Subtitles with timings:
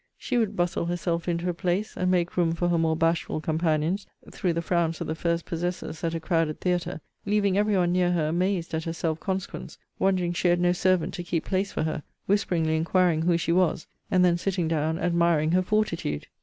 [0.17, 4.07] She would bustle herself into a place, and make room for her more bashful companions,
[4.31, 8.11] through the frowns of the first possessors, at a crowded theatre, leaving every one near
[8.13, 11.83] her amazed at her self consequence, wondering she had no servant to keep place for
[11.83, 16.25] her; whisperingly inquiring who she was; and then sitting down admiring her fortitude.